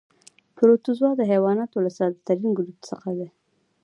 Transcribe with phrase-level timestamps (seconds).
[0.55, 3.29] پروتوزوا د حیواناتو له ساده ترین ګروپ څخه دي.